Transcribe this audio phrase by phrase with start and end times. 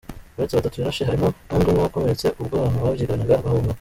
[0.35, 3.69] Uretse batatu yarashe, harimo n’undi umwe wakomeretse ubwo abantu babyiganaga bahunga.